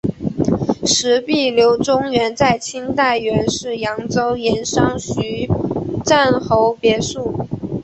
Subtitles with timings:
[0.83, 5.47] 石壁流淙园在清代原是扬州盐商徐
[6.03, 7.45] 赞侯别墅。